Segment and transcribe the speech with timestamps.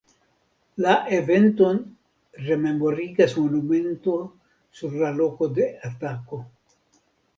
[0.83, 1.81] La eventon
[2.47, 4.17] rememorigas monumento
[4.81, 6.41] sur la loko de atako.